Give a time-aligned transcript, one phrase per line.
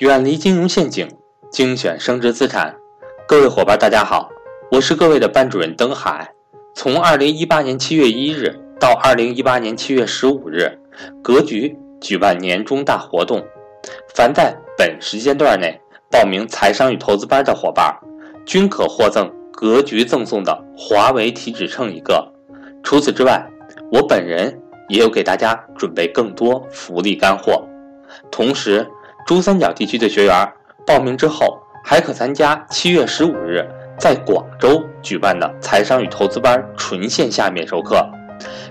[0.00, 1.06] 远离金融陷阱，
[1.50, 2.74] 精选升值资产。
[3.28, 4.30] 各位伙伴，大家好，
[4.72, 6.32] 我是各位的班主任登海。
[6.74, 10.72] 从二零一八年七月一日到二零一八年七月十五日，
[11.22, 13.44] 格局举办年终大活动，
[14.14, 15.78] 凡在本时间段内
[16.10, 17.94] 报名财商与投资班的伙伴，
[18.46, 22.26] 均可获赠格局赠送的华为体脂秤一个。
[22.82, 23.46] 除此之外，
[23.92, 24.58] 我本人
[24.88, 27.62] 也有给大家准备更多福利干货，
[28.32, 28.86] 同时。
[29.26, 30.52] 珠三角地区的学员
[30.86, 33.64] 报名之后，还可参加七月十五日
[33.98, 38.04] 在广州举办的财商与投资班纯线下面授课，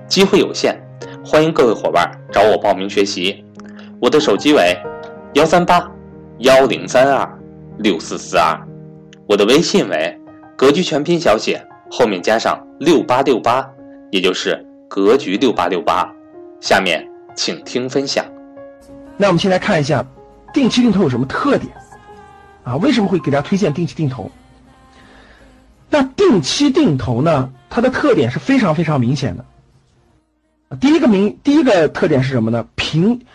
[0.07, 0.77] 机会有限，
[1.23, 3.43] 欢迎各位伙伴找我报名学习。
[4.01, 4.77] 我的手机为
[5.33, 5.89] 幺三八
[6.39, 7.39] 幺零三二
[7.77, 8.59] 六四四二，
[9.27, 10.19] 我的微信为
[10.57, 13.65] 格局全拼小写后面加上六八六八，
[14.11, 16.09] 也就是格局六八六八。
[16.59, 18.25] 下面请听分享。
[19.15, 20.05] 那我们先来看一下。
[20.53, 21.73] 定期定投有什么特点
[22.63, 22.75] 啊？
[22.77, 24.31] 为什么会给大家推荐定期定投？
[25.89, 27.51] 那定期定投呢？
[27.69, 29.45] 它的特点是非常非常明显的。
[30.79, 32.67] 第一个明，第一个特点是什么呢？
[32.75, 33.25] 平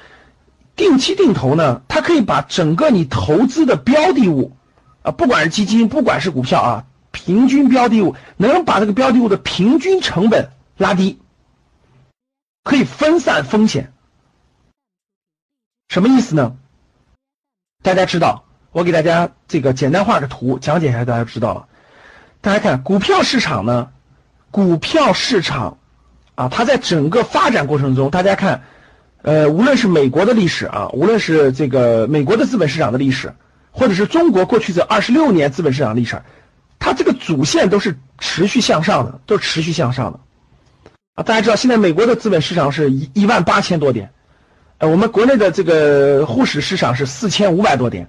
[0.77, 4.57] 定期定投呢，它可以把整个你投资的标的物
[5.03, 11.19] 啊，不管是基金，不管是股票啊，平均标的物能把这个标的物的平均成本拉低，
[12.62, 13.92] 可以分散风险。
[15.89, 16.57] 什么意思呢？
[17.85, 21.67] 大家知道，我给大家这个简单画个图讲解一下，大家知道了。
[22.41, 23.91] 大家看股票市场呢，
[24.51, 25.77] 股票市场
[26.35, 28.63] 啊，它在整个发展过程中，大家看，
[29.21, 33.35] 呃，无论是美国的历史啊，无论是这个美国的资本市场的历史，
[33.71, 36.23] 或者是中国过去这二十六年资本市场历史，
[36.79, 40.21] 它这个主线都是持续向上的，都是持续向上的。
[41.17, 44.11] 啊，大家知道，现在美国的资本市场是一一万八千多点。
[44.78, 48.08] 呃，我们国内的这个沪市市场是四千五百多点，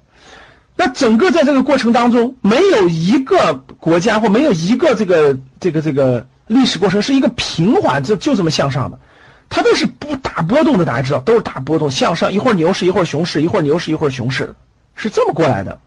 [0.76, 9.00] 那整个在这个过程当中，没有一个国家或没有一个这个这个这个历史过程是一个平缓，就就这么向上的，
[9.48, 14.56] 它都是不大波动的，大家知道，都是大波动向上，一会儿牛市，一会儿熊市，一会儿牛市，一会儿熊市，
[14.96, 15.80] 是这么过来的。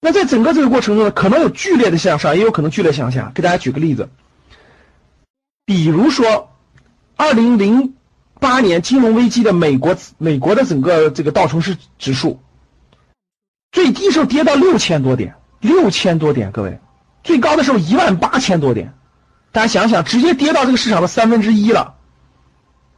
[0.00, 3.30] 那在整个这个过程中呢，可能有剧烈的向上，也有可能剧烈向下。
[3.34, 4.08] 给大家举个例子，
[5.64, 6.50] 比如说
[7.16, 7.94] 二零零。
[8.40, 12.40] 八年金融危机的美国，美国的整个这个道琼斯指数
[13.72, 16.80] 最低时候跌到六千多点，六千多点，各位，
[17.22, 18.94] 最高的时候一万八千多点，
[19.52, 21.94] 大家想想，直接跌到这个市场的三分之一了，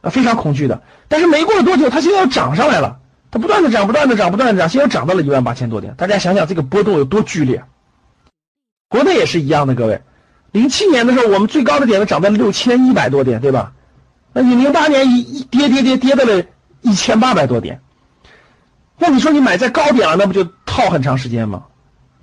[0.01, 0.81] 啊，非常恐惧的。
[1.07, 2.99] 但是没过了多久，它现在又涨上来了，
[3.31, 5.95] 它不断的涨，不断的涨，不断的涨，现在又涨到了一万八千多点。
[5.97, 7.63] 大家想想这个波动有多剧烈。
[8.87, 10.01] 国内也是一样的，各位，
[10.51, 13.73] 零七年的时候我们最高的点子涨到了六千一百多点，对吧？
[14.33, 16.43] 那你零八年一一跌跌跌跌到了
[16.81, 17.81] 一千八百多点，
[18.97, 21.65] 那你说你买在高点了，那不就套很长时间吗？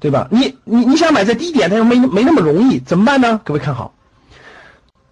[0.01, 0.29] 对吧？
[0.31, 3.41] 你你你想买在低点，它又没没那么容易，怎么办呢？
[3.45, 3.95] 各位看好，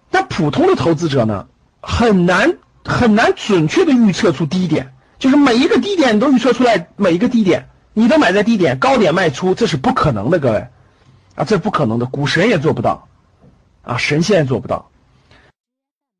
[0.09, 1.47] 那普通的投资者呢，
[1.81, 10.67] 很难很难准确的预测出低点，就是每一个低点你都预测出来，每一个低点你都买在低点，高点卖出，这是不可能的，各位
[11.35, 13.09] 啊，这不可能的，股神也做不到，
[13.81, 14.89] 啊，神仙也做不到。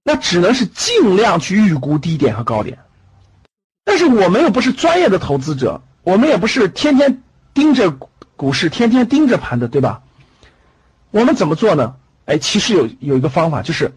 [0.09, 2.79] 那只能是尽量去预估低点和高点，
[3.83, 7.21] 但是我们又不是专业的投资者，我们也不是天天
[7.53, 7.91] 盯着
[8.37, 10.03] 股市、天天盯着盘的，对吧？
[11.11, 11.95] 我们怎么做呢？
[12.23, 13.95] 哎，其实有有一个方法，就是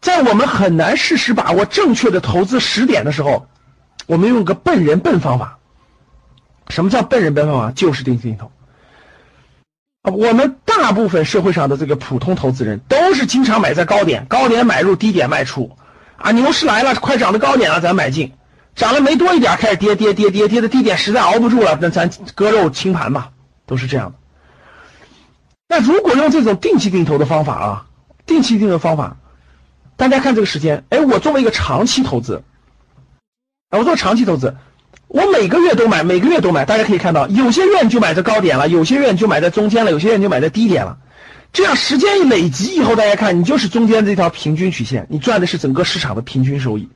[0.00, 3.48] 在我们很难实时把握正确的投资时点的时候，
[4.06, 5.58] 我们用个笨人笨方法。
[6.68, 7.72] 什么叫笨人笨方法？
[7.72, 8.52] 就是定期定投。
[10.02, 15.76] 我们大部分社会上的这个普通投资人都是经常买在高点，高点买入，低点卖出，
[16.16, 18.32] 啊，牛市来了，快涨到高点了，咱买进，
[18.74, 23.32] 涨了没多一点，开始跌跌跌跌跌的低点实在熬不住了，那咱割肉清盘吧，
[23.66, 24.18] 都是这样的。
[25.68, 27.86] 那如果用这种定期定投的方法啊，
[28.24, 29.18] 定期定投方法，
[29.96, 32.42] 大家看这个时间，哎，我作为一个长期投资，
[33.68, 34.56] 啊，我做长期投资。
[35.12, 40.98] 我每个月都买，每个月都买，大家可以看到，有些月你就买在高点了，有些月你就买在中间了，有些月就买在低点了。
[41.52, 46.88] 这样时间一累积以后，大家看，你就是中间这条平均曲线，你赚的是整个市场的平均收益。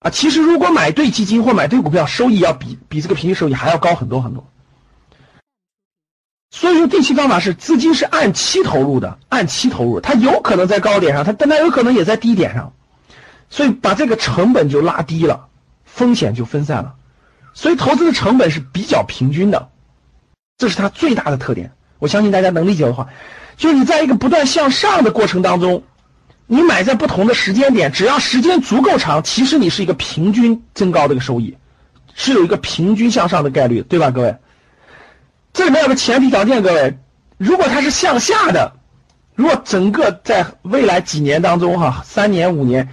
[0.00, 4.44] 啊，其实如果买对基金或买对股票，收益要比比这个平均收益还要高很多很多。
[6.50, 12.72] 所以说，定期方法是资金是按期投入的，按期投入，它有可能在高点上，它但它有可能也在低点上，
[13.48, 15.46] 所以把这个成本就拉低了。
[15.84, 16.95] 风险就分散了，
[17.56, 19.70] 所以投资的成本是比较平均的，
[20.58, 21.72] 这是它最大的特点。
[21.98, 23.08] 我相信大家能理解的话，
[23.56, 25.82] 就是你在一个不断向上的过程当中，
[26.46, 31.56] 你买在不同的时间点，只要时间足够长，其实你是一个平均增高的一个收益，
[32.14, 34.36] 是有一个平均向上的概率，对吧，各位？
[35.54, 36.98] 这里面有个前提条件，各位，
[37.38, 38.74] 如果它是向下的，
[39.34, 42.90] 如果整个在未来几年当中，哈，三年五年，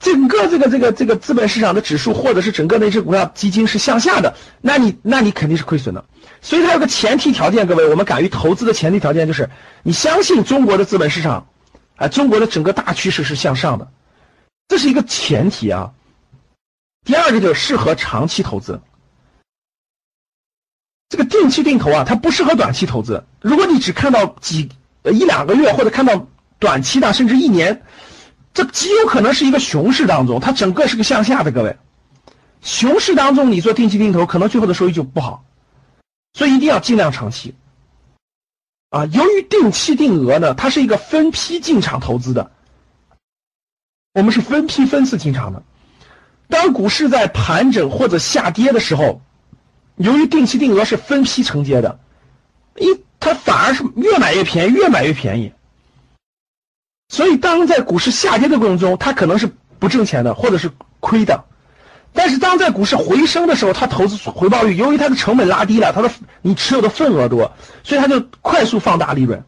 [0.00, 6.04] 整个这个这个这个资本市场的指数或者是整个那只股票基金是向下的，那你那你肯定是亏损的。
[6.40, 9.50] 所以它有个前提条件，各位，我们敢于投资的前提条件就是
[9.82, 11.48] 你相信中国的资本市场，
[11.96, 13.88] 啊，中国的整个大趋势是向上的，
[14.68, 15.92] 这是一个前提啊。
[17.04, 18.80] 第二个就是适合长期投资，
[21.08, 23.24] 这个定期定投啊，它不适合短期投资。
[23.40, 24.68] 如果你只看到几
[25.04, 26.28] 一两个月，或者看到
[26.60, 27.82] 短期的，甚至一年，
[28.58, 31.52] 这极有可能是一个熊市当中，它整个是个向下的。
[31.52, 31.76] 各位，
[32.60, 35.44] 熊市当中你做定期定投，可能最后的收益就不好，
[36.32, 37.54] 所以一定要尽量长期。
[38.90, 42.50] 啊，由于定期定额呢，它是一个分批进场投资的，
[44.12, 45.62] 我们是分批分次进场的。
[46.48, 49.22] 当股市在盘整或者下跌的时候，
[49.94, 52.00] 由于定期定额是分批承接的，
[52.74, 55.52] 一它反而是越买越便宜，越买越便宜。
[57.08, 60.70] 所以当在股市下跌的过程中，它可能是不挣钱的，或者是
[61.00, 61.44] 亏的。
[62.12, 66.10] 但是当在股市回升的时候，它投资回报率由于它的成本拉低了，它的
[66.42, 67.52] 你持有的份额多，
[67.82, 69.44] 所以它就快速放大利润，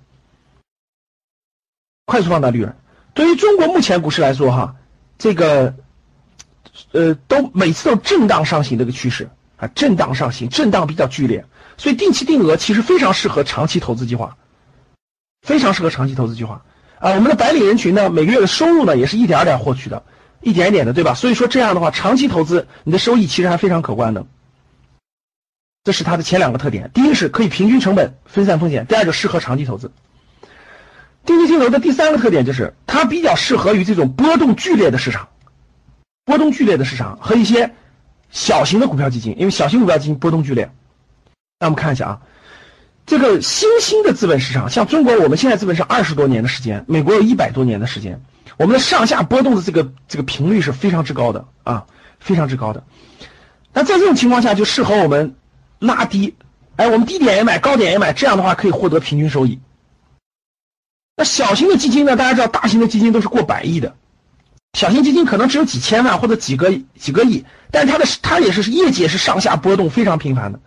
[2.07, 2.77] 快速放大利润。
[3.15, 4.77] 对于中国目前股市来说，哈，
[5.19, 5.75] 这个。
[6.93, 11.45] 呃，都每次都震荡上行这个趋势啊，震荡上行，震荡比较剧烈，
[11.77, 14.39] 所以定期定额其实非常适合长期投资计划，
[15.43, 16.63] 非常适合长期投资计划
[17.00, 17.11] 啊。
[17.11, 20.05] 我们的白领人群呢，每个月的收入呢也是一点点获取的，
[20.41, 21.14] 一点一点的，对吧？
[21.14, 24.25] 所以说这样的话，长期投资你的收益其实还非常可观的。
[25.82, 29.91] 这是它的前两个特点，第一个是可以平均成本、分散风险，第二个适合长期投资。
[31.25, 35.29] 定期定投的第三个特点就是它比较适合于这种波动剧烈的市场。
[36.25, 37.75] 波动剧烈的市场和一些
[38.31, 40.70] 小型的股票基金，因为小型股票基金波动剧烈。
[41.58, 42.20] 那我们看一下啊，
[43.11, 48.23] 这个新兴的资本市场，像中国，我们现在资本是二十多年的时间，美国有一百多年的时间，
[48.57, 51.87] 我们的上下波动的这个这个频率是非常之高的啊，
[52.21, 52.85] 非常之高的。
[53.73, 55.35] 那在这种情况下，就适合我们
[55.81, 56.37] 拉低，
[56.77, 59.59] 哎，我们低点也买，高点也买，这样的话可以获得平均收益。
[61.17, 62.15] 那小型的基金呢？
[62.15, 63.97] 大家知道，大型的基金都是过百亿的。
[64.75, 70.61] 小型基金可能只有几千万或者几个几个亿，但是它的它也是业绩也是上下波动非常频繁的。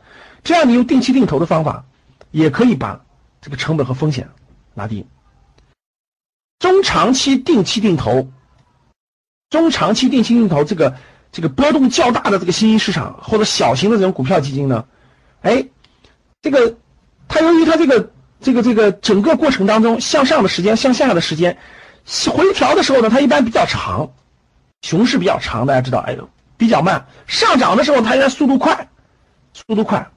[0.43, 1.85] 这样你用定期定投的方法，
[2.33, 2.99] 也可以把
[3.41, 4.27] 这个成本和风险
[4.73, 5.05] 拉低。
[6.57, 8.27] 中长期定期定投，
[9.49, 10.97] 中长期定期定投这个
[11.31, 14.85] 这个波动较大的这个新兴市场或者小型的这种股票基金呢，
[15.41, 15.67] 哎，
[16.41, 16.75] 这个
[17.27, 21.57] 它由于它这个这个这个整个过程当中向上的时间向下的时间。
[22.29, 24.11] 回调的时候呢，它一般比较长，
[24.81, 27.05] 熊市比较长，大家知道，哎呦，比较慢。
[27.27, 28.89] 上涨的时候，它应该速度快，
[29.53, 30.11] 速度快。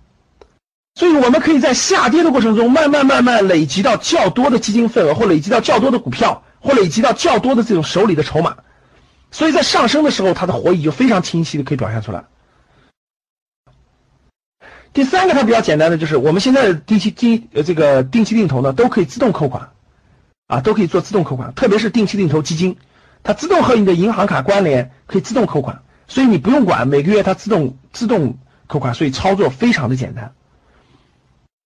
[0.96, 8.56] 所以我们可以在下跌的过程中，慢慢慢慢累积到较多的基金份额，或累积到较多的股票，或累积到较多的这种手里的筹码。
[9.30, 12.24] 所以在上升的时候，它的活力就非常清晰的可以表现出来。
[14.92, 19.68] 第三个，它比较简单的就是，我们现在的定期定呃这个定期定投呢，都可以自动扣款。
[20.46, 22.76] 啊，都可以做自动扣款，特别是定期定投基金，
[23.24, 28.38] 它自动和你的银行卡关联，可以自动扣款，所以你不用管每个月它自动自动
[28.68, 30.35] 扣款，所以操作非常的简单。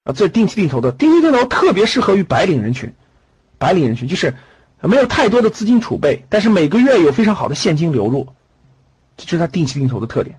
[0.05, 2.93] 啊，这定期定投的定期定投特别适合于白领人群，
[3.59, 4.35] 白领人群就是
[4.81, 8.29] 没有太多的资金储备，但是每个月有非常好的现金流入，
[9.17, 10.39] 这就是它定期定投的特点。